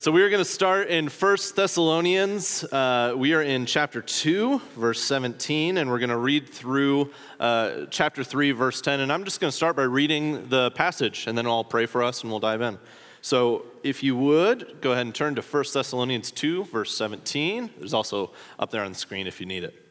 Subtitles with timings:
[0.00, 2.62] So we are going to start in 1 Thessalonians.
[2.62, 7.86] Uh, we are in chapter 2, verse 17, and we're going to read through uh,
[7.90, 9.00] chapter 3, verse 10.
[9.00, 12.04] And I'm just going to start by reading the passage, and then I'll pray for
[12.04, 12.78] us and we'll dive in.
[13.22, 17.68] So if you would, go ahead and turn to 1 Thessalonians 2, verse 17.
[17.76, 19.84] There's also up there on the screen if you need it.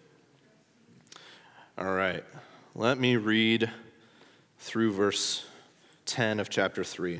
[1.78, 2.24] All right,
[2.76, 3.70] let me read
[4.58, 5.46] through verse
[6.06, 7.20] 10 of chapter 3.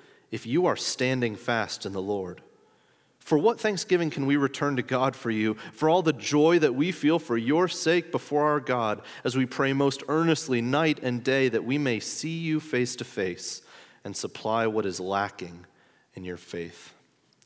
[0.31, 2.41] if you are standing fast in the Lord.
[3.19, 6.73] For what thanksgiving can we return to God for you, for all the joy that
[6.73, 11.23] we feel for your sake before our God, as we pray most earnestly night and
[11.23, 13.61] day that we may see you face to face
[14.03, 15.65] and supply what is lacking
[16.15, 16.93] in your faith?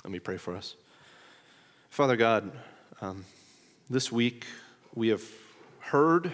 [0.04, 0.76] Let me pray for us.
[1.90, 2.52] Father God,
[3.02, 3.26] um,
[3.90, 4.46] this week
[4.94, 5.24] we have
[5.80, 6.32] heard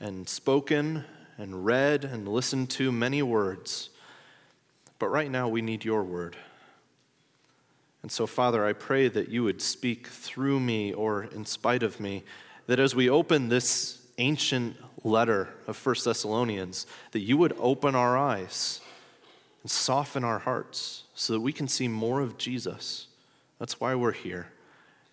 [0.00, 1.04] and spoken
[1.36, 3.90] and read and listened to many words
[4.98, 6.36] but right now, we need your word.
[8.02, 12.00] And so, Father, I pray that you would speak through me or in spite of
[12.00, 12.24] me,
[12.66, 18.16] that as we open this ancient letter of First Thessalonians, that you would open our
[18.16, 18.80] eyes
[19.62, 23.06] and soften our hearts so that we can see more of Jesus.
[23.58, 24.48] That's why we're here.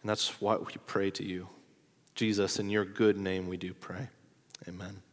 [0.01, 1.49] And that's why we pray to you.
[2.13, 4.07] Jesus, in your good name we do pray.
[4.67, 5.04] Amen.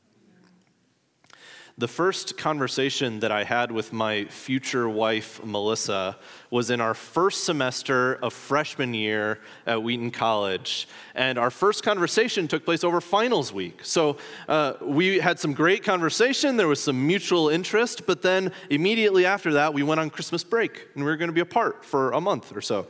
[1.78, 6.18] The first conversation that I had with my future wife, Melissa,
[6.50, 10.86] was in our first semester of freshman year at Wheaton College.
[11.14, 13.80] And our first conversation took place over finals week.
[13.84, 14.18] So
[14.48, 19.54] uh, we had some great conversation, there was some mutual interest, but then immediately after
[19.54, 22.20] that, we went on Christmas break and we were going to be apart for a
[22.20, 22.86] month or so.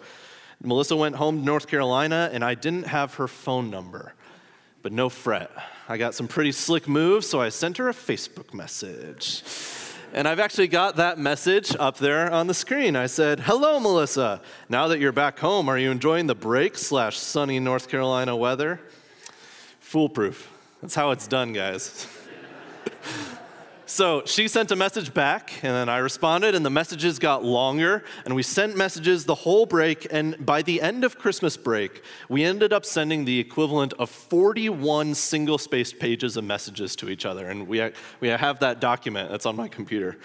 [0.64, 4.14] Melissa went home to North Carolina, and I didn't have her phone number.
[4.82, 5.50] But no fret.
[5.88, 9.42] I got some pretty slick moves, so I sent her a Facebook message.
[10.14, 12.96] And I've actually got that message up there on the screen.
[12.96, 14.42] I said, Hello, Melissa.
[14.68, 18.80] Now that you're back home, are you enjoying the break slash sunny North Carolina weather?
[19.80, 20.50] Foolproof.
[20.82, 22.06] That's how it's done, guys.
[23.92, 28.02] So she sent a message back, and then I responded, and the messages got longer,
[28.24, 30.06] and we sent messages the whole break.
[30.10, 35.14] And by the end of Christmas break, we ended up sending the equivalent of 41
[35.14, 37.50] single spaced pages of messages to each other.
[37.50, 37.86] And we,
[38.20, 40.16] we have that document that's on my computer.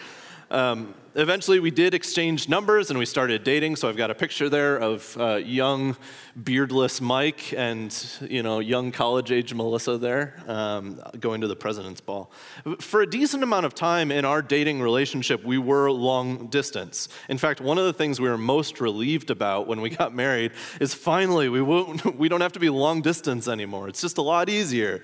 [0.50, 3.76] Um, eventually, we did exchange numbers and we started dating.
[3.76, 5.98] So I've got a picture there of uh, young,
[6.42, 12.32] beardless Mike and you know young college-age Melissa there um, going to the president's ball.
[12.80, 17.10] For a decent amount of time in our dating relationship, we were long distance.
[17.28, 20.52] In fact, one of the things we were most relieved about when we got married
[20.80, 23.90] is finally we won't we don't have to be long distance anymore.
[23.90, 25.04] It's just a lot easier.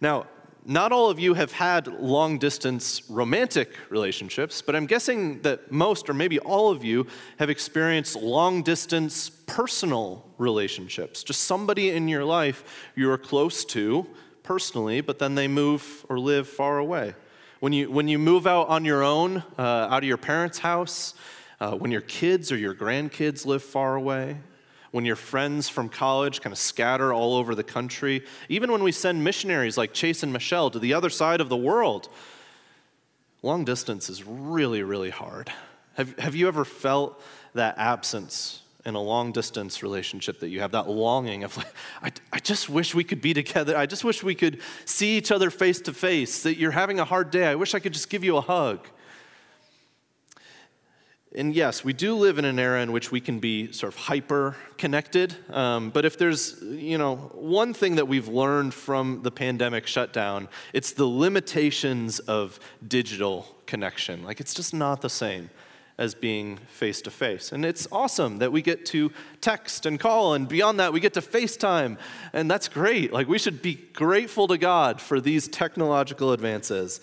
[0.00, 0.26] Now,
[0.66, 6.08] not all of you have had long distance romantic relationships, but I'm guessing that most,
[6.10, 7.06] or maybe all of you,
[7.38, 11.22] have experienced long distance personal relationships.
[11.22, 14.06] Just somebody in your life you are close to
[14.42, 17.14] personally, but then they move or live far away.
[17.60, 21.14] When you, when you move out on your own, uh, out of your parents' house,
[21.60, 24.38] uh, when your kids or your grandkids live far away,
[24.96, 28.90] when your friends from college kind of scatter all over the country, even when we
[28.90, 32.08] send missionaries like Chase and Michelle to the other side of the world,
[33.42, 35.52] long distance is really, really hard.
[35.96, 37.22] Have, have you ever felt
[37.52, 42.12] that absence in a long distance relationship that you have, that longing of, like, I,
[42.32, 43.76] I just wish we could be together.
[43.76, 47.04] I just wish we could see each other face to face, that you're having a
[47.04, 47.48] hard day.
[47.48, 48.88] I wish I could just give you a hug.
[51.36, 53.98] And yes, we do live in an era in which we can be sort of
[53.98, 55.36] hyper connected.
[55.50, 60.48] Um, but if there's, you know, one thing that we've learned from the pandemic shutdown,
[60.72, 64.24] it's the limitations of digital connection.
[64.24, 65.50] Like, it's just not the same
[65.98, 67.52] as being face to face.
[67.52, 69.12] And it's awesome that we get to
[69.42, 71.98] text and call, and beyond that, we get to FaceTime.
[72.32, 73.12] And that's great.
[73.12, 77.00] Like, we should be grateful to God for these technological advances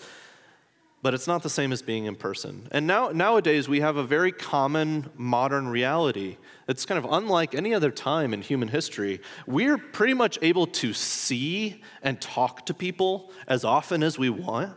[1.04, 2.66] but it's not the same as being in person.
[2.70, 6.38] And now, nowadays, we have a very common modern reality.
[6.66, 9.20] It's kind of unlike any other time in human history.
[9.46, 14.72] We're pretty much able to see and talk to people as often as we want,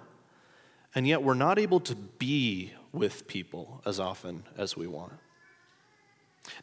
[0.94, 5.14] and yet we're not able to be with people as often as we want.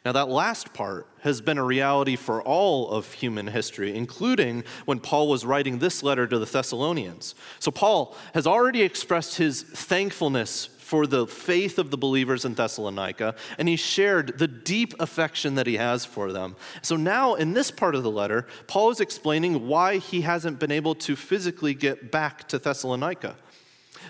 [0.03, 4.99] Now, that last part has been a reality for all of human history, including when
[4.99, 7.35] Paul was writing this letter to the Thessalonians.
[7.59, 13.33] So, Paul has already expressed his thankfulness for the faith of the believers in Thessalonica,
[13.57, 16.55] and he shared the deep affection that he has for them.
[16.83, 20.71] So, now in this part of the letter, Paul is explaining why he hasn't been
[20.71, 23.35] able to physically get back to Thessalonica.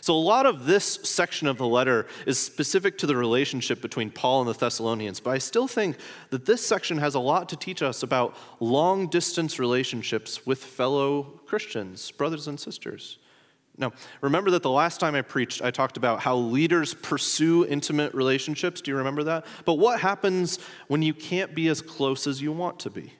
[0.01, 4.11] So, a lot of this section of the letter is specific to the relationship between
[4.11, 5.97] Paul and the Thessalonians, but I still think
[6.29, 11.23] that this section has a lot to teach us about long distance relationships with fellow
[11.45, 13.17] Christians, brothers and sisters.
[13.77, 18.13] Now, remember that the last time I preached, I talked about how leaders pursue intimate
[18.13, 18.79] relationships.
[18.81, 19.45] Do you remember that?
[19.65, 23.13] But what happens when you can't be as close as you want to be?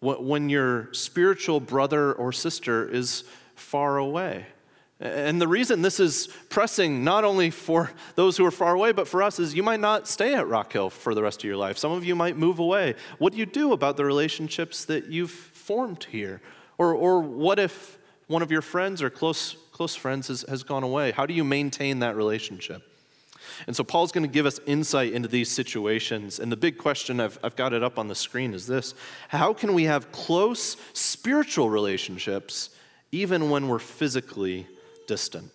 [0.00, 3.24] When your spiritual brother or sister is
[3.54, 4.46] far away?
[5.02, 9.08] And the reason this is pressing not only for those who are far away, but
[9.08, 11.56] for us is you might not stay at Rock Hill for the rest of your
[11.56, 11.76] life.
[11.76, 12.94] Some of you might move away.
[13.18, 16.40] What do you do about the relationships that you've formed here?
[16.78, 20.84] Or, or what if one of your friends or close, close friends has, has gone
[20.84, 21.10] away?
[21.10, 22.88] How do you maintain that relationship?
[23.66, 26.38] And so Paul's going to give us insight into these situations.
[26.38, 28.94] And the big question, I've, I've got it up on the screen, is this
[29.30, 32.70] How can we have close spiritual relationships
[33.10, 34.68] even when we're physically
[35.06, 35.50] distant.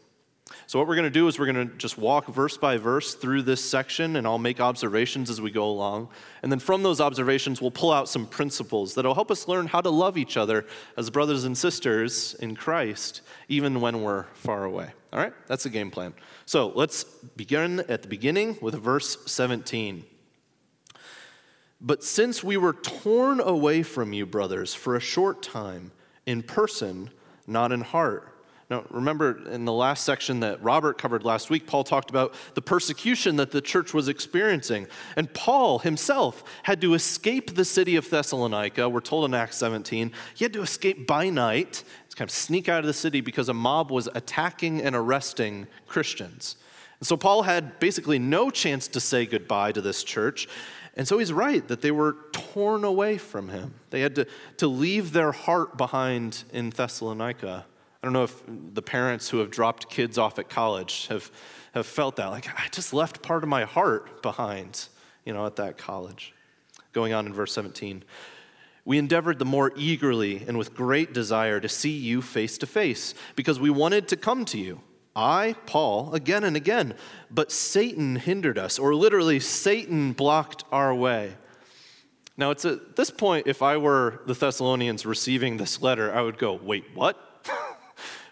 [0.65, 3.13] So, what we're going to do is we're going to just walk verse by verse
[3.13, 6.09] through this section, and I'll make observations as we go along.
[6.41, 9.81] And then from those observations, we'll pull out some principles that'll help us learn how
[9.81, 10.65] to love each other
[10.95, 14.91] as brothers and sisters in Christ, even when we're far away.
[15.11, 15.33] All right?
[15.47, 16.13] That's the game plan.
[16.45, 20.05] So, let's begin at the beginning with verse 17.
[21.79, 25.91] But since we were torn away from you, brothers, for a short time,
[26.25, 27.11] in person,
[27.45, 28.36] not in heart,
[28.69, 32.61] now, remember in the last section that Robert covered last week, Paul talked about the
[32.61, 34.87] persecution that the church was experiencing.
[35.15, 38.89] And Paul himself had to escape the city of Thessalonica.
[38.89, 40.11] We're told in Acts 17.
[40.35, 41.85] He had to escape by night,
[42.17, 46.57] kind of sneak out of the city because a mob was attacking and arresting Christians.
[46.99, 50.49] And so Paul had basically no chance to say goodbye to this church.
[50.95, 53.75] And so he's right that they were torn away from him.
[53.91, 54.27] They had to,
[54.57, 57.65] to leave their heart behind in Thessalonica.
[58.01, 61.31] I don't know if the parents who have dropped kids off at college have,
[61.73, 62.27] have felt that.
[62.27, 64.87] Like, I just left part of my heart behind,
[65.25, 66.33] you know, at that college.
[66.93, 68.03] Going on in verse 17.
[68.85, 73.13] We endeavored the more eagerly and with great desire to see you face to face
[73.35, 74.81] because we wanted to come to you.
[75.13, 76.93] I, Paul, again and again,
[77.31, 81.33] but Satan hindered us, or literally, Satan blocked our way.
[82.37, 86.37] Now, it's at this point, if I were the Thessalonians receiving this letter, I would
[86.37, 87.43] go, wait, what?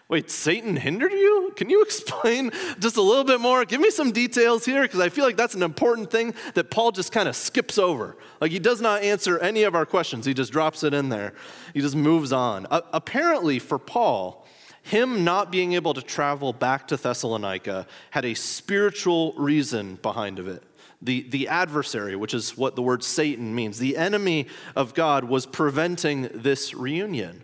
[0.08, 1.52] Wait, Satan hindered you?
[1.56, 3.64] Can you explain just a little bit more?
[3.64, 6.92] Give me some details here because I feel like that's an important thing that Paul
[6.92, 8.16] just kind of skips over.
[8.40, 11.34] Like he does not answer any of our questions, he just drops it in there.
[11.74, 12.66] He just moves on.
[12.70, 14.46] Uh, apparently, for Paul,
[14.82, 20.46] him not being able to travel back to Thessalonica had a spiritual reason behind of
[20.46, 20.62] it.
[21.02, 24.46] The, the adversary, which is what the word Satan means, the enemy
[24.76, 27.42] of God was preventing this reunion.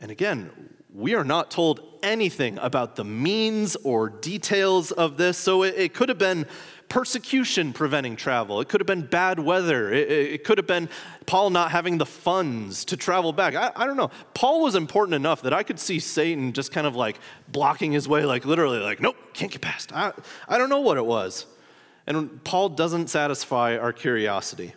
[0.00, 0.50] And again,
[0.96, 5.36] we are not told anything about the means or details of this.
[5.36, 6.46] So it, it could have been
[6.88, 8.62] persecution preventing travel.
[8.62, 9.92] It could have been bad weather.
[9.92, 10.88] It, it, could have been
[11.26, 13.54] Paul not having the funds to travel back.
[13.54, 14.10] I, I, don't know.
[14.32, 18.08] Paul was important enough that I could see Satan just kind of like blocking his
[18.08, 19.92] way, like literally, like, nope, can't get past.
[19.92, 20.12] I,
[20.48, 21.44] I don't know what it was.
[22.06, 24.74] And Paul doesn't satisfy our curiosity.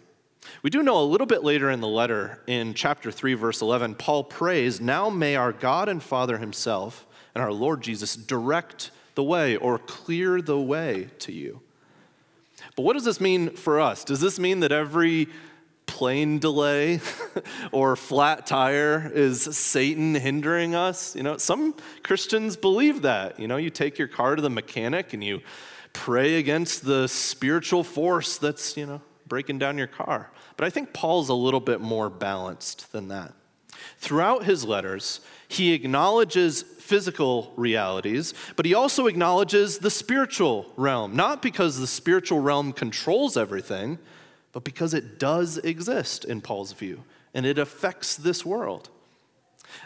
[0.63, 3.95] We do know a little bit later in the letter, in chapter 3, verse 11,
[3.95, 9.23] Paul prays, Now may our God and Father Himself and our Lord Jesus direct the
[9.23, 11.61] way or clear the way to you.
[12.75, 14.03] But what does this mean for us?
[14.03, 15.27] Does this mean that every
[15.89, 17.01] plane delay
[17.71, 21.15] or flat tire is Satan hindering us.
[21.15, 23.39] You know, some Christians believe that.
[23.39, 25.41] You know, you take your car to the mechanic and you
[25.91, 30.31] pray against the spiritual force that's, you know, breaking down your car.
[30.57, 33.33] But I think Paul's a little bit more balanced than that.
[33.99, 41.41] Throughout his letters, he acknowledges physical realities, but he also acknowledges the spiritual realm, not
[41.41, 43.99] because the spiritual realm controls everything,
[44.51, 48.89] but because it does exist in Paul's view, and it affects this world.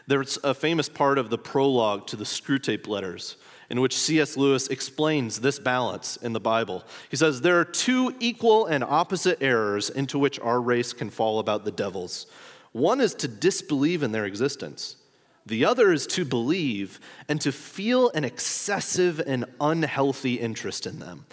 [0.07, 3.35] There's a famous part of the prologue to the Screwtape letters
[3.69, 4.37] in which C.S.
[4.37, 6.83] Lewis explains this balance in the Bible.
[7.09, 11.39] He says, There are two equal and opposite errors into which our race can fall
[11.39, 12.27] about the devils.
[12.71, 14.97] One is to disbelieve in their existence,
[15.45, 21.25] the other is to believe and to feel an excessive and unhealthy interest in them.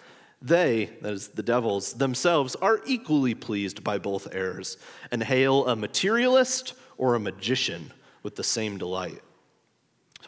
[0.43, 4.79] They, that is the devils, themselves are equally pleased by both errors
[5.11, 9.21] and hail a materialist or a magician with the same delight.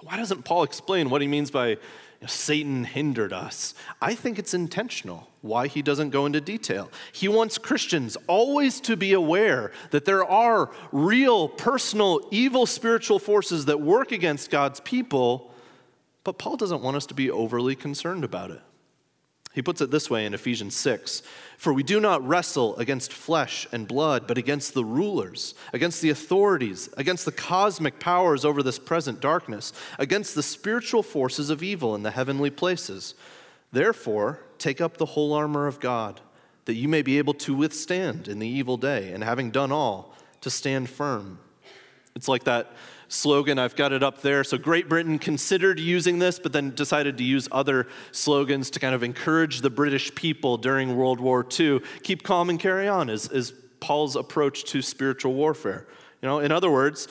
[0.02, 1.76] Why doesn't Paul explain what he means by you
[2.20, 3.74] know, Satan hindered us?
[4.00, 6.90] I think it's intentional why he doesn't go into detail.
[7.12, 13.66] He wants Christians always to be aware that there are real, personal, evil spiritual forces
[13.66, 15.52] that work against God's people,
[16.24, 18.60] but Paul doesn't want us to be overly concerned about it.
[19.54, 21.22] He puts it this way in Ephesians 6
[21.58, 26.10] For we do not wrestle against flesh and blood, but against the rulers, against the
[26.10, 31.94] authorities, against the cosmic powers over this present darkness, against the spiritual forces of evil
[31.94, 33.14] in the heavenly places.
[33.72, 36.20] Therefore, take up the whole armor of God,
[36.64, 40.14] that you may be able to withstand in the evil day, and having done all,
[40.40, 41.38] to stand firm.
[42.14, 42.72] It's like that
[43.12, 43.58] slogan.
[43.58, 44.42] I've got it up there.
[44.42, 48.94] So Great Britain considered using this, but then decided to use other slogans to kind
[48.94, 51.80] of encourage the British people during World War II.
[52.02, 55.86] Keep calm and carry on is, is Paul's approach to spiritual warfare.
[56.22, 57.08] You know, in other words,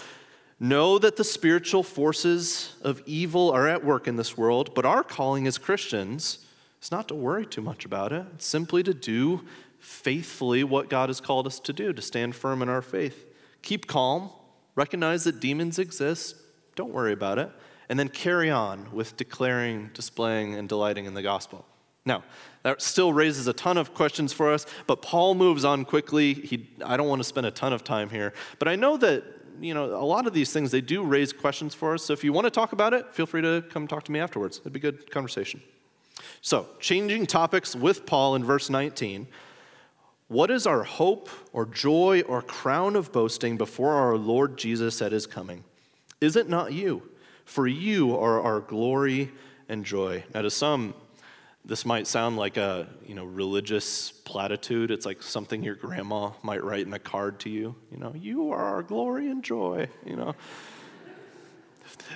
[0.60, 5.04] know that the spiritual forces of evil are at work in this world, but our
[5.04, 6.46] calling as Christians
[6.82, 8.26] is not to worry too much about it.
[8.36, 9.42] It's simply to do
[9.80, 13.26] faithfully what God has called us to do, to stand firm in our faith.
[13.62, 14.30] Keep calm,
[14.82, 16.36] recognize that demons exist,
[16.76, 17.50] don't worry about it,
[17.88, 21.60] and then carry on with declaring, displaying, and delighting in the gospel.
[22.04, 22.24] Now,
[22.64, 26.34] that still raises a ton of questions for us, but Paul moves on quickly.
[26.34, 29.24] He, I don't want to spend a ton of time here, but I know that
[29.60, 32.04] you know a lot of these things they do raise questions for us.
[32.06, 34.20] So if you want to talk about it, feel free to come talk to me
[34.20, 34.60] afterwards.
[34.62, 35.62] It'd be a good conversation.
[36.42, 39.28] So, changing topics with Paul in verse 19.
[40.32, 45.12] What is our hope or joy or crown of boasting before our Lord Jesus at
[45.12, 45.66] his coming?
[46.22, 47.04] Is it not you?
[47.44, 49.30] For you are our glory
[49.68, 50.24] and joy.
[50.34, 50.94] Now, to some,
[51.66, 54.90] this might sound like a you know religious platitude.
[54.90, 57.76] It's like something your grandma might write in a card to you.
[57.92, 59.90] You know, you are our glory and joy.
[60.06, 60.36] You know.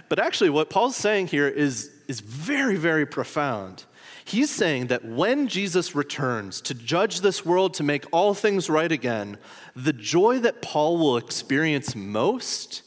[0.08, 3.84] But actually, what Paul's saying here is, is very, very profound.
[4.28, 8.92] He's saying that when Jesus returns to judge this world, to make all things right
[8.92, 9.38] again,
[9.76, 12.82] the joy that Paul will experience most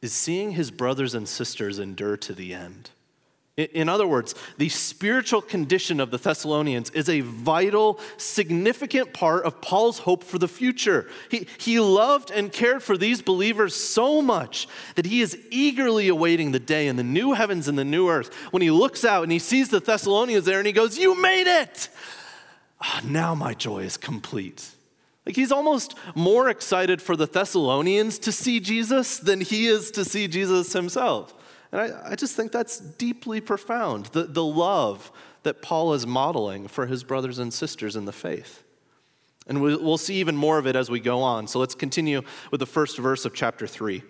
[0.00, 2.88] is seeing his brothers and sisters endure to the end.
[3.58, 9.60] In other words, the spiritual condition of the Thessalonians is a vital, significant part of
[9.60, 11.10] Paul's hope for the future.
[11.28, 16.52] He, he loved and cared for these believers so much that he is eagerly awaiting
[16.52, 19.32] the day in the new heavens and the new earth when he looks out and
[19.32, 21.88] he sees the Thessalonians there and he goes, You made it!
[22.80, 24.70] Oh, now my joy is complete.
[25.26, 30.04] Like he's almost more excited for the Thessalonians to see Jesus than he is to
[30.04, 31.34] see Jesus himself.
[31.72, 36.68] And I, I just think that's deeply profound the, the love that Paul is modeling
[36.68, 38.64] for his brothers and sisters in the faith.
[39.46, 41.46] And we'll see even more of it as we go on.
[41.46, 44.02] So let's continue with the first verse of chapter 3.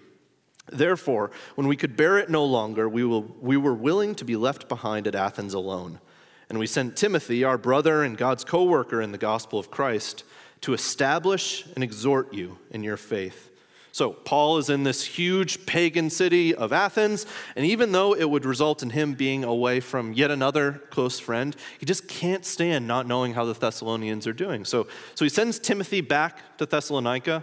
[0.71, 4.37] Therefore, when we could bear it no longer, we, will, we were willing to be
[4.37, 6.01] left behind at Athens alone.
[6.49, 10.25] And we sent Timothy, our brother and God's co worker in the gospel of Christ,
[10.63, 13.48] to establish and exhort you in your faith
[13.99, 17.27] so, Paul is in this huge pagan city of Athens,
[17.57, 21.57] and even though it would result in him being away from yet another close friend,
[21.81, 24.65] he just can't stand not knowing how the Thessalonians are doing.
[24.65, 24.87] So,
[25.17, 27.43] so he sends Timothy back to Thessalonica,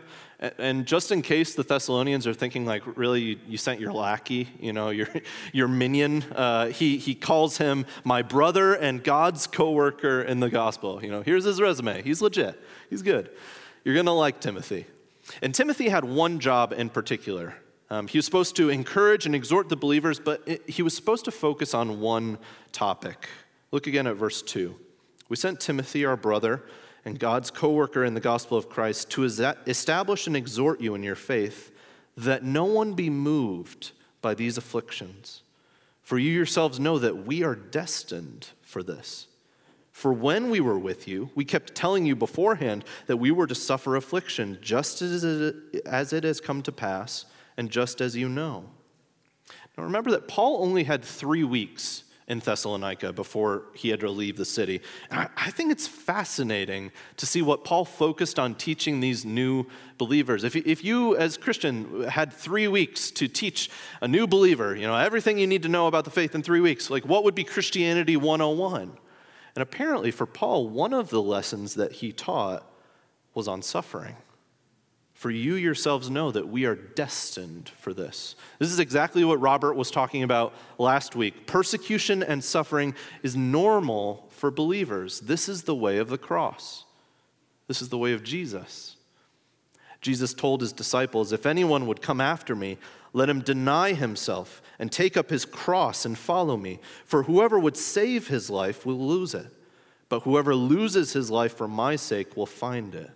[0.57, 4.47] and just in case the Thessalonians are thinking, like, really, you, you sent your lackey,
[4.57, 5.09] you know, your,
[5.51, 10.49] your minion, uh, he, he calls him my brother and God's co worker in the
[10.49, 11.03] gospel.
[11.03, 12.01] You know, here's his resume.
[12.01, 12.57] He's legit,
[12.89, 13.29] he's good.
[13.83, 14.85] You're going to like Timothy.
[15.41, 17.55] And Timothy had one job in particular.
[17.89, 21.25] Um, he was supposed to encourage and exhort the believers, but it, he was supposed
[21.25, 22.37] to focus on one
[22.71, 23.29] topic.
[23.71, 24.75] Look again at verse 2.
[25.29, 26.63] We sent Timothy, our brother,
[27.03, 31.03] and God's co worker in the gospel of Christ, to establish and exhort you in
[31.03, 31.71] your faith,
[32.17, 33.91] that no one be moved
[34.21, 35.43] by these afflictions.
[36.01, 39.27] For you yourselves know that we are destined for this.
[39.95, 43.55] For when we were with you, we kept telling you beforehand that we were to
[43.55, 47.23] suffer affliction, just as it, as it has come to pass,
[47.55, 48.65] and just as you know.
[49.77, 54.35] Now remember that Paul only had three weeks in Thessalonica before he had to leave
[54.35, 54.81] the city.
[55.09, 59.65] I, I think it's fascinating to see what Paul focused on teaching these new
[59.97, 60.43] believers.
[60.43, 63.69] If, if you, as Christian, had three weeks to teach
[64.01, 66.59] a new believer, you know, everything you need to know about the faith in three
[66.59, 68.97] weeks, like what would be Christianity 101?
[69.55, 72.69] And apparently for Paul, one of the lessons that he taught
[73.33, 74.17] was on suffering.
[75.13, 78.35] For you yourselves know that we are destined for this.
[78.59, 81.47] This is exactly what Robert was talking about last week.
[81.47, 82.93] Persecution and suffering
[83.23, 85.21] is normal for believers.
[85.21, 86.83] This is the way of the cross,
[87.67, 88.97] this is the way of Jesus.
[90.01, 92.77] Jesus told his disciples, If anyone would come after me,
[93.11, 96.79] let him deny himself and take up his cross and follow me.
[97.05, 99.47] For whoever would save his life will lose it,
[100.09, 103.11] but whoever loses his life for my sake will find it.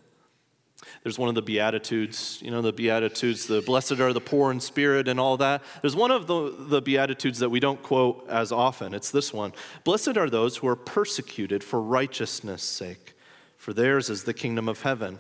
[1.04, 4.60] There's one of the Beatitudes, you know, the Beatitudes, the blessed are the poor in
[4.60, 5.62] spirit and all that.
[5.82, 8.94] There's one of the, the Beatitudes that we don't quote as often.
[8.94, 13.14] It's this one Blessed are those who are persecuted for righteousness' sake,
[13.58, 15.20] for theirs is the kingdom of heaven.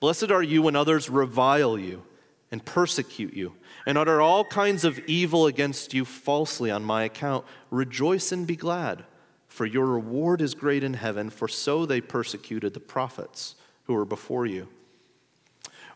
[0.00, 2.02] Blessed are you when others revile you
[2.50, 3.54] and persecute you
[3.86, 7.44] and utter all kinds of evil against you falsely on my account.
[7.70, 9.04] Rejoice and be glad,
[9.48, 14.04] for your reward is great in heaven, for so they persecuted the prophets who were
[14.04, 14.68] before you.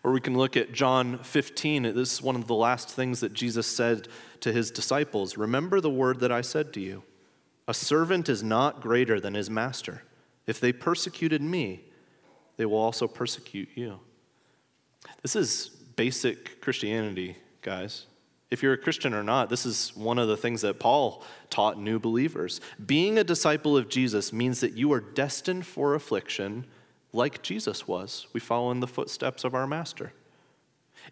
[0.02, 1.82] Or we can look at John 15.
[1.94, 4.08] This is one of the last things that Jesus said
[4.40, 7.02] to his disciples Remember the word that I said to you
[7.66, 10.02] A servant is not greater than his master.
[10.46, 11.84] If they persecuted me,
[12.56, 14.00] they will also persecute you.
[15.22, 18.06] This is basic Christianity, guys.
[18.50, 21.80] If you're a Christian or not, this is one of the things that Paul taught
[21.80, 22.60] new believers.
[22.86, 26.66] Being a disciple of Jesus means that you are destined for affliction
[27.12, 28.28] like Jesus was.
[28.32, 30.12] We follow in the footsteps of our master.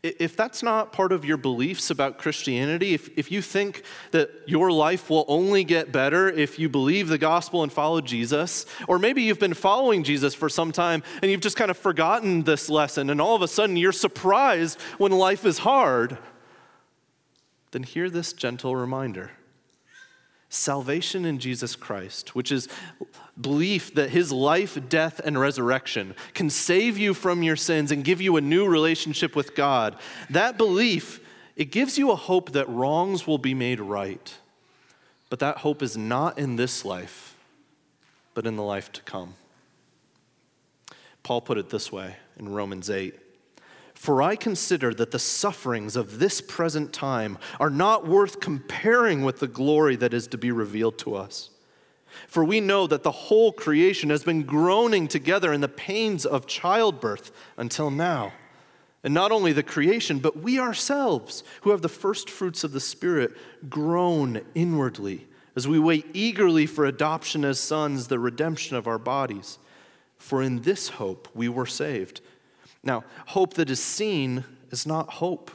[0.02, 4.72] If that's not part of your beliefs about Christianity, if, if you think that your
[4.72, 9.22] life will only get better if you believe the gospel and follow Jesus, or maybe
[9.22, 13.10] you've been following Jesus for some time and you've just kind of forgotten this lesson,
[13.10, 16.16] and all of a sudden you're surprised when life is hard,
[17.72, 19.32] then hear this gentle reminder
[20.48, 22.68] salvation in Jesus Christ, which is
[23.40, 28.20] belief that his life, death, and resurrection can save you from your sins and give
[28.20, 29.96] you a new relationship with God,
[30.28, 31.20] that belief,
[31.56, 34.34] it gives you a hope that wrongs will be made right.
[35.30, 37.34] But that hope is not in this life,
[38.34, 39.34] but in the life to come.
[41.22, 43.21] Paul put it this way in Romans 8
[44.02, 49.38] for I consider that the sufferings of this present time are not worth comparing with
[49.38, 51.50] the glory that is to be revealed to us.
[52.26, 56.48] For we know that the whole creation has been groaning together in the pains of
[56.48, 58.32] childbirth until now.
[59.04, 62.80] And not only the creation, but we ourselves, who have the first fruits of the
[62.80, 63.30] Spirit,
[63.68, 69.60] groan inwardly as we wait eagerly for adoption as sons, the redemption of our bodies.
[70.18, 72.20] For in this hope we were saved.
[72.84, 75.50] Now, hope that is seen is not hope.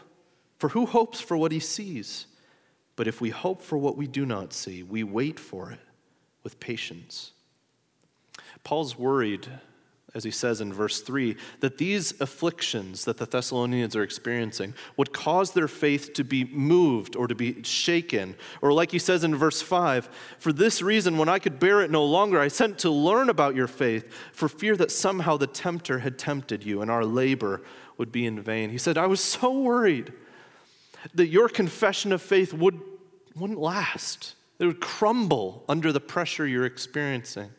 [0.60, 2.28] For who hopes for what he sees?
[2.96, 5.80] But if we hope for what we do not see, we wait for it
[6.44, 7.34] with patience.
[8.64, 9.48] Paul's worried
[10.14, 15.12] as he says in verse 3, that these afflictions that the Thessalonians are experiencing would
[15.12, 18.36] cause their faith to be moved or to be shaken.
[18.62, 21.92] Or, like he says in verse 5, for this reason, when I could bear it
[21.92, 26.00] no longer, I sent to learn about your faith, for fear that somehow the tempter
[26.00, 27.62] had tempted you and our labor
[27.98, 28.70] would be in vain.
[28.70, 30.14] He said, I was so worried
[31.14, 32.80] that your confession of faith would,
[33.36, 37.50] wouldn't last, it would crumble under the pressure you're experiencing.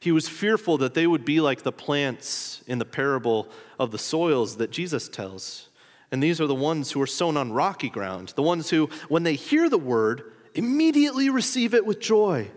[0.00, 3.98] He was fearful that they would be like the plants in the parable of the
[3.98, 5.68] soils that Jesus tells.
[6.10, 9.24] And these are the ones who are sown on rocky ground, the ones who, when
[9.24, 12.50] they hear the word, immediately receive it with joy.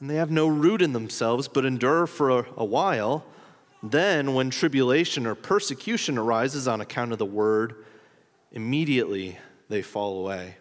[0.00, 3.24] And they have no root in themselves, but endure for a, a while.
[3.82, 7.84] Then, when tribulation or persecution arises on account of the word,
[8.50, 10.56] immediately they fall away.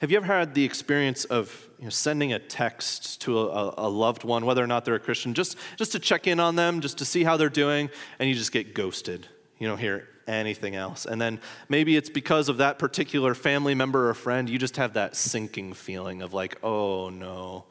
[0.00, 3.88] Have you ever had the experience of you know, sending a text to a, a,
[3.88, 6.80] loved one, whether or not they're a Christian, just, just to check in on them,
[6.80, 9.26] just to see how they're doing, and you just get ghosted?
[9.58, 11.04] You don't hear anything else.
[11.04, 14.92] And then maybe it's because of that particular family member or friend, you just have
[14.92, 17.64] that sinking feeling of like, oh no,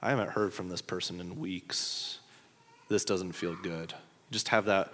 [0.00, 2.18] I haven't heard from this person in weeks.
[2.88, 3.92] this doesn't feel good.
[4.30, 4.92] Just have that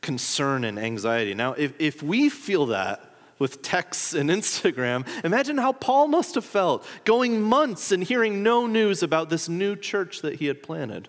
[0.00, 1.34] concern and anxiety.
[1.34, 3.09] Now, if, if we feel that,
[3.40, 5.04] with texts and Instagram.
[5.24, 9.74] Imagine how Paul must have felt going months and hearing no news about this new
[9.74, 11.08] church that he had planted.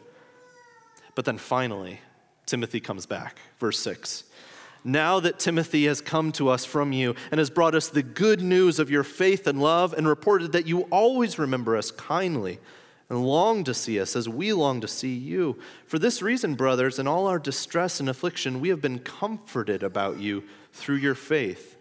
[1.14, 2.02] But then finally,
[2.48, 3.40] Timothy comes back.
[3.60, 4.24] Verse 6.
[4.84, 8.42] Now that Timothy has come to us from you and has brought us the good
[8.42, 12.60] news of your faith and love and reported that you always remember us kindly
[13.10, 15.60] and long to see us as we long to see you.
[15.86, 20.18] For this reason, brothers, in all our distress and affliction, we have been comforted about
[20.18, 21.76] you through your faith.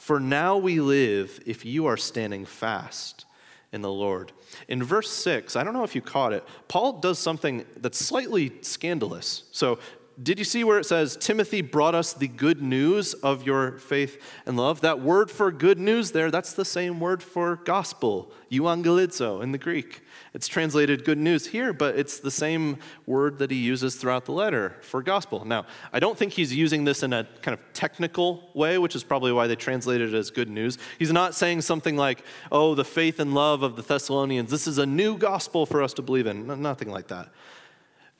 [0.00, 3.26] For now we live if you are standing fast
[3.70, 4.32] in the Lord.
[4.66, 8.50] In verse 6, I don't know if you caught it, Paul does something that's slightly
[8.62, 9.44] scandalous.
[9.52, 9.78] So,
[10.20, 14.20] did you see where it says, Timothy brought us the good news of your faith
[14.46, 14.80] and love?
[14.80, 19.58] That word for good news there, that's the same word for gospel, euangelizo in the
[19.58, 20.00] Greek.
[20.32, 24.32] It's translated good news here, but it's the same word that he uses throughout the
[24.32, 25.44] letter for gospel.
[25.44, 29.02] Now, I don't think he's using this in a kind of technical way, which is
[29.02, 30.78] probably why they translated it as good news.
[31.00, 34.78] He's not saying something like, oh, the faith and love of the Thessalonians, this is
[34.78, 36.62] a new gospel for us to believe in.
[36.62, 37.28] Nothing like that.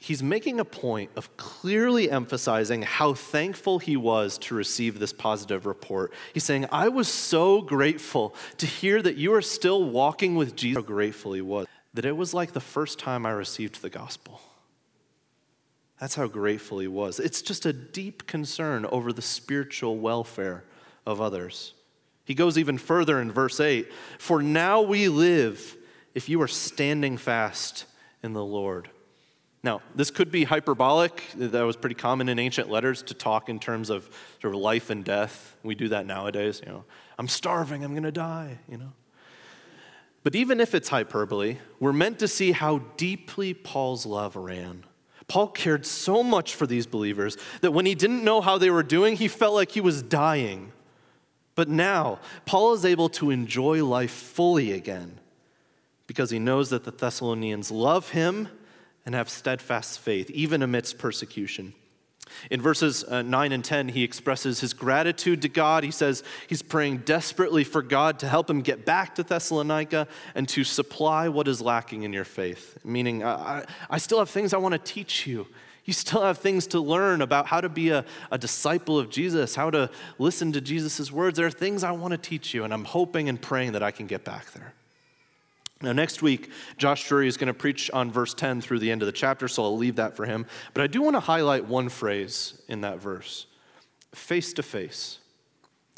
[0.03, 5.67] He's making a point of clearly emphasizing how thankful he was to receive this positive
[5.67, 6.13] report.
[6.33, 10.83] He's saying, I was so grateful to hear that you are still walking with Jesus.
[10.83, 14.41] How grateful he was that it was like the first time I received the gospel.
[16.01, 17.21] That's how grateful he was.
[17.21, 20.65] It's just a deep concern over the spiritual welfare
[21.05, 21.75] of others.
[22.25, 25.77] He goes even further in verse 8 For now we live
[26.15, 27.85] if you are standing fast
[28.23, 28.89] in the Lord.
[29.63, 31.23] Now, this could be hyperbolic.
[31.37, 34.09] That was pretty common in ancient letters to talk in terms of
[34.41, 35.55] sort of life and death.
[35.63, 36.63] We do that nowadays.
[36.65, 36.85] You know,
[37.19, 38.93] I'm starving, I'm going to die, you know.
[40.23, 44.85] But even if it's hyperbole, we're meant to see how deeply Paul's love ran.
[45.29, 48.83] Paul cared so much for these believers that when he didn't know how they were
[48.83, 50.73] doing, he felt like he was dying.
[51.55, 55.21] But now, Paul is able to enjoy life fully again
[56.07, 58.49] because he knows that the Thessalonians love him
[59.07, 61.73] and have steadfast faith, even amidst persecution.
[62.51, 65.85] In verses uh, 9 and 10, he expresses his gratitude to God.
[65.85, 70.49] He says he's praying desperately for God to help him get back to Thessalonica and
[70.51, 72.79] to supply what is lacking in your faith.
[72.85, 75.47] Meaning, I, I still have things I want to teach you.
[75.85, 79.55] You still have things to learn about how to be a, a disciple of Jesus,
[79.55, 81.37] how to listen to Jesus' words.
[81.37, 83.91] There are things I want to teach you, and I'm hoping and praying that I
[83.91, 84.75] can get back there.
[85.83, 89.01] Now, next week, Josh Drury is going to preach on verse 10 through the end
[89.01, 90.45] of the chapter, so I'll leave that for him.
[90.75, 93.47] But I do want to highlight one phrase in that verse
[94.13, 95.21] face to face.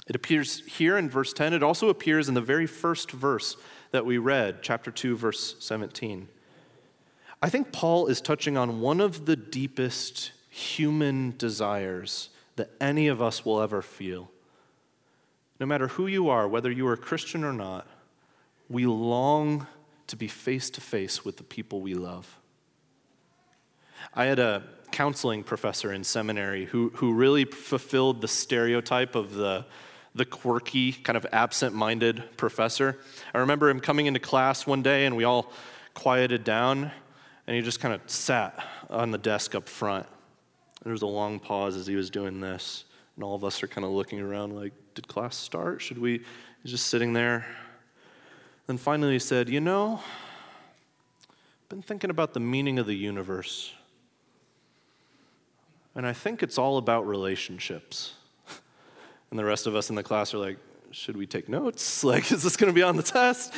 [0.06, 1.54] It appears here in verse 10.
[1.54, 3.56] It also appears in the very first verse
[3.90, 6.28] that we read, chapter 2, verse 17.
[7.40, 13.22] I think Paul is touching on one of the deepest human desires that any of
[13.22, 14.30] us will ever feel.
[15.58, 17.86] No matter who you are, whether you are a Christian or not,
[18.72, 19.66] we long
[20.06, 22.38] to be face to face with the people we love.
[24.14, 29.64] I had a counseling professor in seminary who, who really fulfilled the stereotype of the,
[30.14, 32.98] the quirky, kind of absent minded professor.
[33.32, 35.52] I remember him coming into class one day and we all
[35.94, 36.90] quieted down
[37.46, 38.58] and he just kind of sat
[38.88, 40.06] on the desk up front.
[40.82, 42.84] There was a long pause as he was doing this,
[43.16, 45.80] and all of us are kind of looking around like, did class start?
[45.80, 46.22] Should we?
[46.62, 47.46] He's just sitting there.
[48.66, 50.00] Then finally he said, You know,
[51.30, 53.72] I've been thinking about the meaning of the universe.
[55.94, 58.14] And I think it's all about relationships.
[59.30, 60.58] And the rest of us in the class are like,
[60.90, 62.04] Should we take notes?
[62.12, 63.54] Like, is this going to be on the test?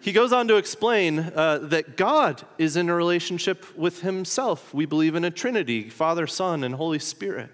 [0.00, 4.72] He goes on to explain uh, that God is in a relationship with himself.
[4.72, 7.50] We believe in a Trinity Father, Son, and Holy Spirit.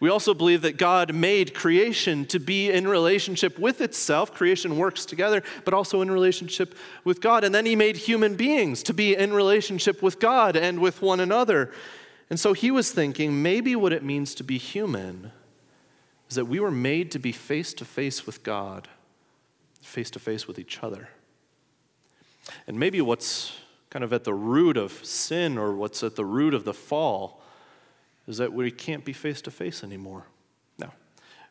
[0.00, 4.32] We also believe that God made creation to be in relationship with itself.
[4.32, 7.44] Creation works together, but also in relationship with God.
[7.44, 11.20] And then He made human beings to be in relationship with God and with one
[11.20, 11.70] another.
[12.30, 15.32] And so he was thinking maybe what it means to be human
[16.28, 18.88] is that we were made to be face to face with God,
[19.82, 21.10] face to face with each other.
[22.66, 23.56] And maybe what's
[23.90, 27.40] kind of at the root of sin or what's at the root of the fall
[28.26, 30.26] is that we can't be face to face anymore.
[30.78, 30.92] Now,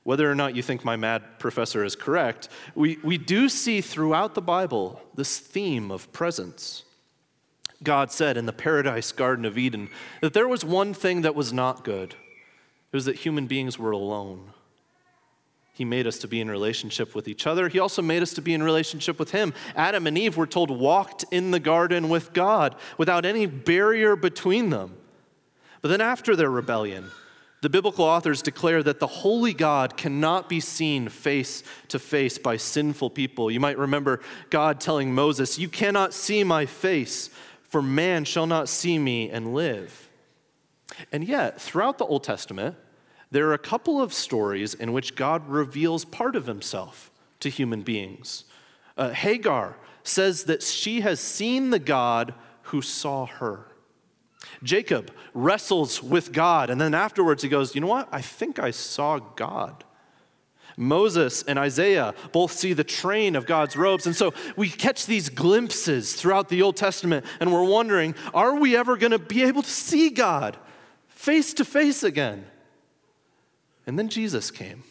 [0.04, 4.36] whether or not you think my mad professor is correct, we, we do see throughout
[4.36, 6.84] the Bible this theme of presence.
[7.84, 9.90] God said in the paradise garden of Eden
[10.22, 12.16] that there was one thing that was not good
[12.94, 14.54] it was that human beings were alone.
[15.74, 17.68] He made us to be in relationship with each other.
[17.68, 19.56] He also made us to be in relationship with Him.
[19.76, 24.70] Adam and Eve, we're told, walked in the garden with God without any barrier between
[24.70, 24.96] them.
[25.84, 27.12] But then after their rebellion,
[27.60, 32.56] the biblical authors declare that the holy God cannot be seen face to face by
[32.56, 33.52] sinful people.
[33.52, 37.30] You might remember God telling Moses, You cannot see my face,
[37.64, 40.10] for man shall not see me and live.
[41.12, 42.78] And yet, throughout the Old Testament,
[43.30, 47.82] there are a couple of stories in which God reveals part of himself to human
[47.82, 48.46] beings.
[48.96, 53.66] Uh, Hagar says that she has seen the God who saw her.
[54.62, 58.10] Jacob wrestles with God, and then afterwards he goes, You know what?
[58.12, 59.84] I think I saw God.
[60.76, 64.08] Moses and Isaiah both see the train of God's robes.
[64.08, 68.76] And so we catch these glimpses throughout the Old Testament, and we're wondering are we
[68.76, 70.58] ever going to be able to see God
[71.10, 72.46] face to face again?
[73.86, 74.84] And then Jesus came.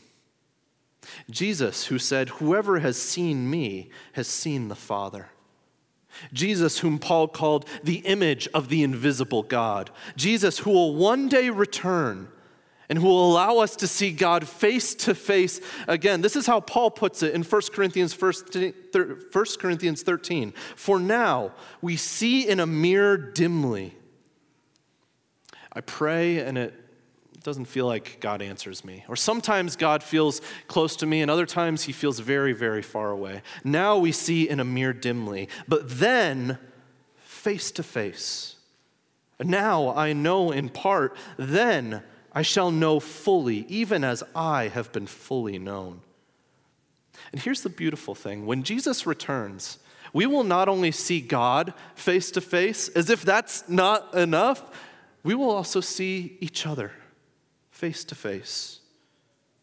[1.31, 5.29] Jesus, who said, Whoever has seen me has seen the Father.
[6.33, 9.91] Jesus, whom Paul called the image of the invisible God.
[10.17, 12.29] Jesus, who will one day return
[12.89, 16.21] and who will allow us to see God face to face again.
[16.21, 18.33] This is how Paul puts it in 1 Corinthians, 1
[19.59, 20.53] Corinthians 13.
[20.77, 23.97] For now, we see in a mirror dimly.
[25.73, 26.82] I pray and it
[27.43, 29.05] doesn't feel like God answers me.
[29.09, 33.11] Or sometimes God feels close to me, and other times he feels very, very far
[33.11, 33.43] away.
[33.65, 36.59] Now we see in a mirror dimly, but then
[37.23, 38.57] face to face.
[39.41, 42.03] Now I know in part, then
[42.33, 46.01] I shall know fully, even as I have been fully known.
[47.33, 49.79] And here's the beautiful thing when Jesus returns,
[50.13, 54.63] we will not only see God face to face, as if that's not enough,
[55.23, 56.93] we will also see each other
[57.83, 58.79] face to face.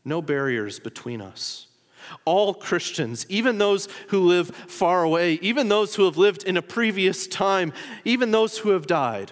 [0.04, 1.68] No barriers between us.
[2.26, 6.62] All Christians, even those who live far away, even those who have lived in a
[6.62, 7.72] previous time,
[8.04, 9.32] even those who have died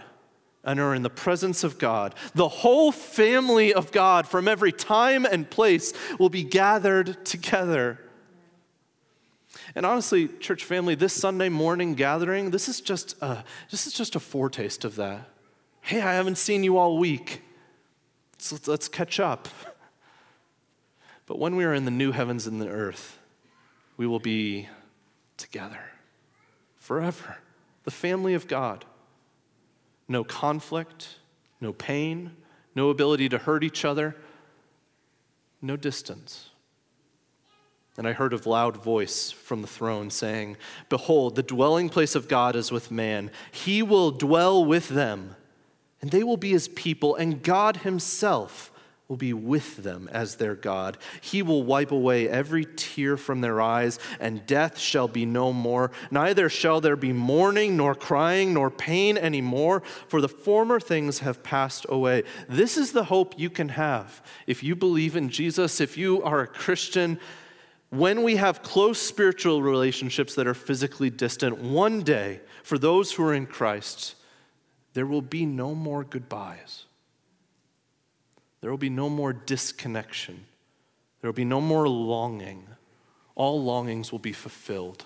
[0.63, 5.26] and are in the presence of God, the whole family of God from every time
[5.26, 8.00] and place will be gathered together.
[9.76, 14.15] And honestly, church family, this Sunday morning gathering, this is just a, this is just
[14.15, 15.28] a foretaste of that.
[15.82, 17.41] Hey, I haven't seen you all week.
[18.38, 19.47] So let's catch up.
[21.26, 23.19] But when we are in the new heavens and the earth,
[23.97, 24.69] we will be
[25.36, 25.91] together
[26.78, 27.38] forever.
[27.84, 28.86] The family of God.
[30.08, 31.19] No conflict,
[31.60, 32.32] no pain,
[32.76, 34.15] no ability to hurt each other,
[35.62, 36.50] no distance.
[37.97, 40.56] And I heard a loud voice from the throne saying,
[40.88, 43.32] Behold, the dwelling place of God is with man.
[43.52, 45.36] He will dwell with them
[46.02, 48.72] and they will be his people, and God himself
[49.08, 50.98] will be with them as their God.
[51.22, 55.92] He will wipe away every tear from their eyes, and death shall be no more.
[56.12, 61.42] Neither shall there be mourning, nor crying, nor pain anymore, for the former things have
[61.42, 62.24] passed away.
[62.50, 66.42] This is the hope you can have if you believe in Jesus, if you are
[66.42, 67.18] a Christian.
[67.90, 73.24] When we have close spiritual relationships that are physically distant, one day, for those who
[73.24, 74.16] are in Christ,
[74.98, 76.86] there will be no more goodbyes.
[78.62, 80.46] There will be no more disconnection.
[81.22, 82.66] There will be no more longing.
[83.36, 85.06] All longings will be fulfilled.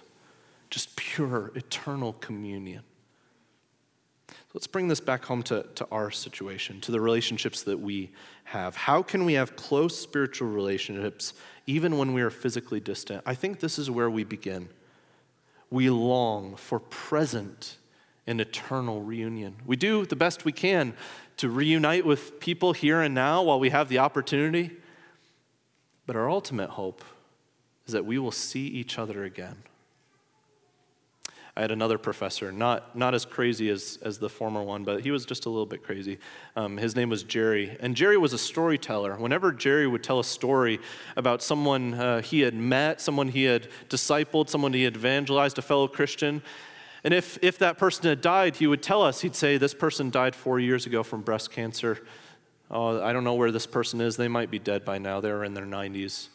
[0.69, 2.83] Just pure, eternal communion.
[4.53, 8.11] Let's bring this back home to, to our situation, to the relationships that we
[8.45, 8.77] have.
[8.77, 11.33] How can we have close spiritual relationships
[11.67, 13.23] even when we are physically distant?
[13.25, 14.69] I think this is where we begin.
[15.69, 17.75] We long for present
[18.31, 19.55] an eternal reunion.
[19.65, 20.93] We do the best we can
[21.37, 24.71] to reunite with people here and now while we have the opportunity.
[26.07, 27.03] But our ultimate hope
[27.85, 29.57] is that we will see each other again.
[31.55, 35.11] I had another professor, not, not as crazy as, as the former one, but he
[35.11, 36.17] was just a little bit crazy.
[36.55, 37.75] Um, his name was Jerry.
[37.81, 39.15] And Jerry was a storyteller.
[39.17, 40.79] Whenever Jerry would tell a story
[41.17, 45.61] about someone uh, he had met, someone he had discipled, someone he had evangelized, a
[45.61, 46.41] fellow Christian,
[47.03, 50.09] and if, if that person had died, he would tell us, he'd say, This person
[50.09, 51.99] died four years ago from breast cancer.
[52.69, 54.15] Oh, I don't know where this person is.
[54.15, 55.19] They might be dead by now.
[55.19, 56.27] They're in their 90s.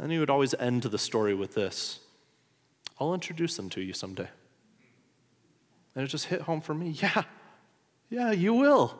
[0.00, 2.00] And he would always end the story with this
[2.98, 4.28] I'll introduce them to you someday.
[5.94, 6.96] And it just hit home for me.
[7.00, 7.22] Yeah,
[8.10, 8.98] yeah, you will.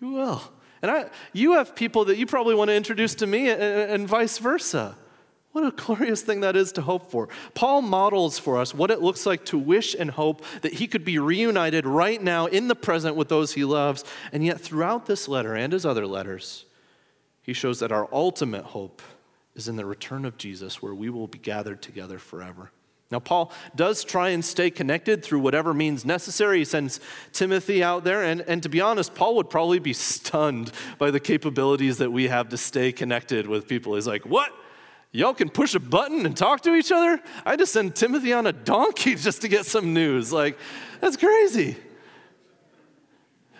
[0.00, 0.42] You will.
[0.82, 4.08] And I, you have people that you probably want to introduce to me and, and
[4.08, 4.96] vice versa.
[5.54, 7.28] What a glorious thing that is to hope for.
[7.54, 11.04] Paul models for us what it looks like to wish and hope that he could
[11.04, 14.04] be reunited right now in the present with those he loves.
[14.32, 16.64] And yet, throughout this letter and his other letters,
[17.40, 19.00] he shows that our ultimate hope
[19.54, 22.72] is in the return of Jesus, where we will be gathered together forever.
[23.12, 26.58] Now, Paul does try and stay connected through whatever means necessary.
[26.58, 26.98] He sends
[27.32, 28.24] Timothy out there.
[28.24, 32.26] And, and to be honest, Paul would probably be stunned by the capabilities that we
[32.26, 33.94] have to stay connected with people.
[33.94, 34.52] He's like, What?
[35.14, 37.22] Y'all can push a button and talk to each other?
[37.46, 40.32] I just send Timothy on a donkey just to get some news.
[40.32, 40.58] Like,
[41.00, 41.76] that's crazy.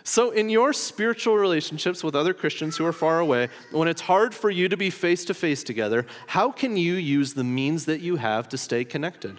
[0.03, 4.35] So, in your spiritual relationships with other Christians who are far away, when it's hard
[4.35, 8.01] for you to be face to face together, how can you use the means that
[8.01, 9.39] you have to stay connected?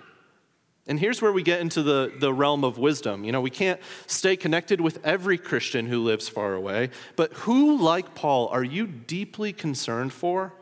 [0.88, 3.26] And here's where we get into the, the realm of wisdom.
[3.26, 7.78] You know, we can't stay connected with every Christian who lives far away, but who,
[7.78, 10.54] like Paul, are you deeply concerned for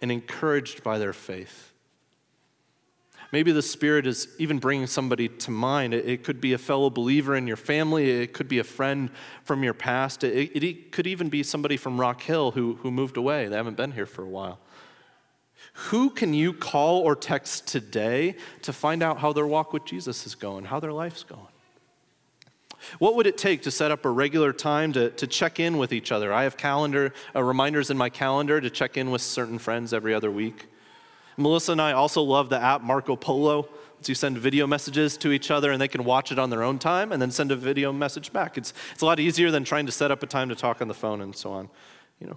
[0.00, 1.72] and encouraged by their faith.
[3.30, 5.92] Maybe the Spirit is even bringing somebody to mind.
[5.92, 9.10] It, could be a fellow believer in your family, it could be a friend
[9.44, 13.18] from your past, it, it could even be somebody from Rock Hill who, who moved
[13.18, 13.48] away.
[13.48, 14.58] They haven't been here for a while.
[15.74, 20.26] Who can you call or text today to find out how their walk with Jesus
[20.26, 21.46] is going, how their life's going?
[22.98, 25.92] What would it take to set up a regular time to, to check in with
[25.92, 26.32] each other?
[26.32, 30.14] I have calendar uh, reminders in my calendar to check in with certain friends every
[30.14, 30.66] other week.
[31.36, 33.68] Melissa and I also love the app Marco Polo.
[34.00, 36.62] So you send video messages to each other and they can watch it on their
[36.62, 38.56] own time and then send a video message back.
[38.56, 40.88] It's, it's a lot easier than trying to set up a time to talk on
[40.88, 41.68] the phone and so on.
[42.20, 42.36] You know,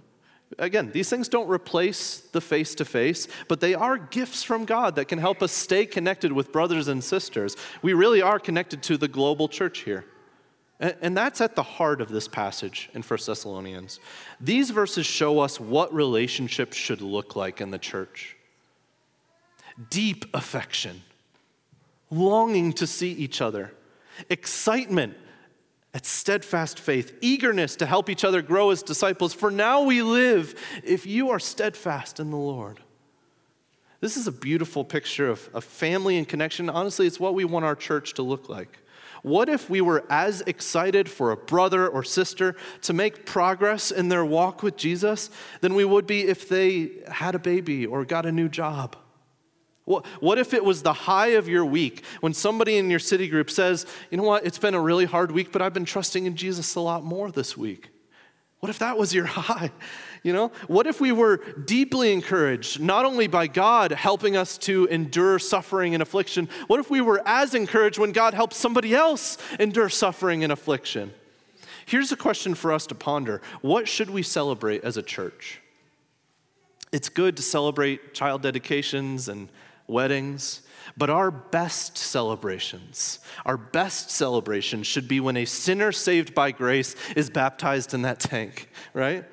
[0.60, 4.96] Again, these things don't replace the face to face, but they are gifts from God
[4.96, 7.56] that can help us stay connected with brothers and sisters.
[7.82, 10.06] We really are connected to the global church here.
[10.82, 14.00] And that's at the heart of this passage in 1 Thessalonians.
[14.40, 18.36] These verses show us what relationships should look like in the church
[19.90, 21.02] deep affection,
[22.10, 23.74] longing to see each other,
[24.30, 25.16] excitement
[25.94, 29.34] at steadfast faith, eagerness to help each other grow as disciples.
[29.34, 32.80] For now we live if you are steadfast in the Lord.
[34.00, 36.70] This is a beautiful picture of, of family and connection.
[36.70, 38.80] Honestly, it's what we want our church to look like.
[39.22, 44.10] What if we were as excited for a brother or sister to make progress in
[44.10, 45.30] their walk with Jesus
[45.62, 48.96] than we would be if they had a baby or got a new job?
[49.86, 53.50] What if it was the high of your week when somebody in your city group
[53.50, 56.36] says, you know what, it's been a really hard week, but I've been trusting in
[56.36, 57.90] Jesus a lot more this week?
[58.60, 59.72] What if that was your high?
[60.24, 64.86] You know, what if we were deeply encouraged, not only by God helping us to
[64.86, 69.40] endure suffering and affliction, what if we were as encouraged when God helps somebody else
[69.60, 71.12] endure suffering and affliction?
[71.88, 75.60] Here's a question for us to ponder What should we celebrate as a church?
[76.92, 79.50] It's good to celebrate child dedications and
[79.88, 80.62] weddings,
[80.98, 86.96] but our best celebrations, our best celebration should be when a sinner saved by grace
[87.16, 89.26] is baptized in that tank, right?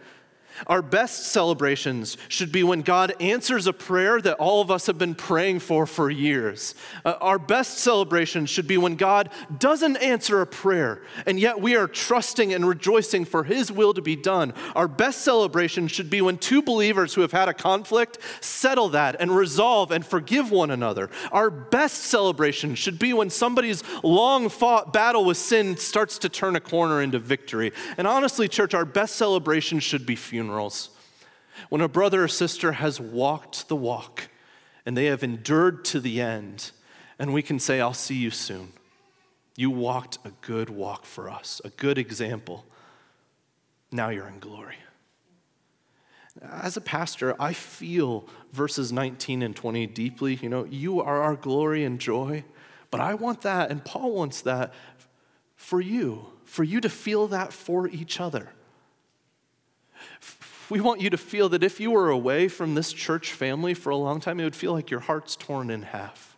[0.66, 4.98] Our best celebrations should be when God answers a prayer that all of us have
[4.98, 6.74] been praying for for years.
[7.04, 11.76] Uh, our best celebrations should be when God doesn't answer a prayer, and yet we
[11.76, 14.52] are trusting and rejoicing for His will to be done.
[14.74, 19.16] Our best celebration should be when two believers who have had a conflict settle that
[19.20, 21.10] and resolve and forgive one another.
[21.30, 26.56] Our best celebration should be when somebody's long fought battle with sin starts to turn
[26.56, 27.72] a corner into victory.
[27.96, 30.88] And honestly, church, our best celebration should be funeral funerals.
[31.68, 34.28] When a brother or sister has walked the walk
[34.86, 36.70] and they have endured to the end,
[37.18, 38.72] and we can say, I'll see you soon.
[39.56, 42.64] You walked a good walk for us, a good example.
[43.92, 44.76] Now you're in glory.
[46.40, 50.36] As a pastor, I feel verses 19 and 20 deeply.
[50.36, 52.44] You know, you are our glory and joy,
[52.90, 54.72] but I want that, and Paul wants that
[55.56, 58.52] for you, for you to feel that for each other.
[60.70, 63.90] We want you to feel that if you were away from this church family for
[63.90, 66.36] a long time, it would feel like your heart's torn in half.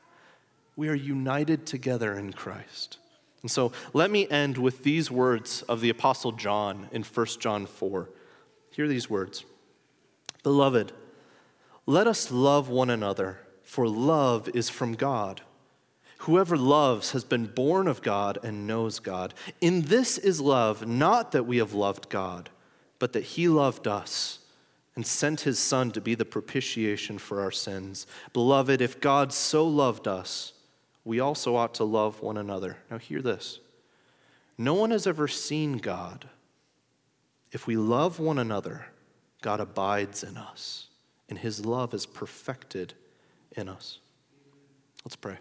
[0.77, 2.99] We are united together in Christ.
[3.43, 7.67] And so let me end with these words of the Apostle John in 1 John
[7.67, 8.09] 4.
[8.71, 9.45] Hear these words
[10.45, 10.93] Beloved,
[11.87, 15.41] let us love one another, for love is from God.
[16.19, 19.35] Whoever loves has been born of God and knows God.
[19.61, 22.51] In this is love, not that we have loved God
[23.01, 24.39] but that he loved us
[24.95, 28.07] and sent his Son to be the propitiation for our sins.
[28.33, 30.53] Beloved, if God so loved us,
[31.05, 32.77] we also ought to love one another.
[32.91, 33.59] Now, hear this
[34.57, 36.29] no one has ever seen God.
[37.51, 38.87] If we love one another,
[39.41, 40.87] God abides in us,
[41.29, 42.93] and his love is perfected
[43.57, 43.99] in us.
[45.05, 45.39] Let's pray.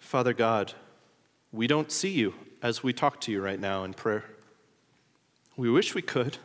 [0.00, 0.74] Father God,
[1.52, 4.24] we don't see you as we talk to you right now in prayer.
[5.56, 6.38] We wish we could,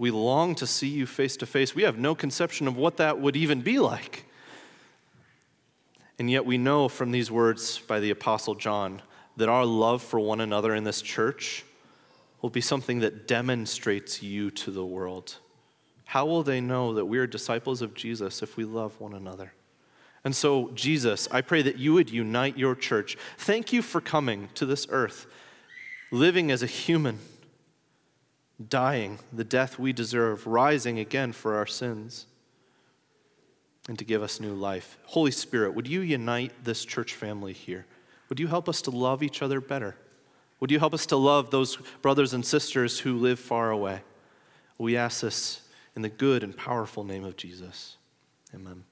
[0.00, 1.74] We long to see you face to face.
[1.74, 4.24] We have no conception of what that would even be like.
[6.18, 9.02] And yet we know from these words by the Apostle John
[9.36, 11.66] that our love for one another in this church
[12.40, 15.36] will be something that demonstrates you to the world.
[16.06, 19.52] How will they know that we are disciples of Jesus if we love one another?
[20.24, 23.16] And so, Jesus, I pray that you would unite your church.
[23.38, 25.26] Thank you for coming to this earth,
[26.10, 27.20] living as a human,
[28.68, 32.26] dying the death we deserve, rising again for our sins,
[33.88, 34.98] and to give us new life.
[35.06, 37.86] Holy Spirit, would you unite this church family here?
[38.28, 39.96] Would you help us to love each other better?
[40.60, 44.02] Would you help us to love those brothers and sisters who live far away?
[44.76, 45.62] We ask this
[45.96, 47.96] in the good and powerful name of Jesus.
[48.54, 48.84] Amen.